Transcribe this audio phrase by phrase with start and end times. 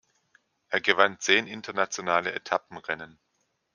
[0.69, 3.19] Er gewann zehn internationale Etappenrennen.